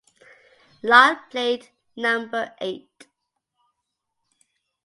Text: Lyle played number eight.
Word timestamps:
Lyle 0.81 1.21
played 1.29 1.69
number 1.95 2.55
eight. 2.59 3.05